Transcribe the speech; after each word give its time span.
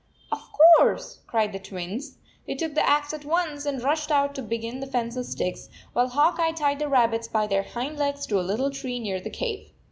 "Of 0.31 0.43
course," 0.79 1.19
cried 1.27 1.53
the 1.53 1.59
Twins. 1.59 2.17
They 2.47 2.55
took 2.55 2.73
the 2.73 2.89
axe 2.89 3.13
at 3.13 3.23
once 3.23 3.67
and 3.67 3.83
rushed 3.83 4.09
out 4.11 4.33
to 4.33 4.41
begin 4.41 4.79
the 4.79 4.87
fence 4.87 5.15
of 5.15 5.27
sticks, 5.27 5.69
while 5.93 6.07
Hawk 6.09 6.39
Eye 6.39 6.53
tied 6.53 6.79
the 6.79 6.89
rabbits 6.89 7.27
by 7.27 7.45
their 7.45 7.61
hind 7.61 7.99
legs 7.99 8.25
to 8.25 8.39
a 8.39 8.41
little 8.41 8.71
tree 8.71 8.97
near 8.99 9.21
the 9.21 9.29
cave. 9.29 9.71